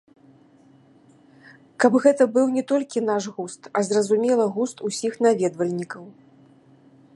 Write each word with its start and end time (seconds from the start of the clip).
Каб 1.85 1.97
гэта 2.05 2.23
быў 2.37 2.45
не 2.55 2.63
толькі 2.71 3.05
наш 3.11 3.23
густ, 3.37 3.61
а, 3.71 3.85
зразумела, 3.89 4.45
густ 4.55 4.77
усіх 4.89 5.13
наведвальнікаў. 5.27 6.03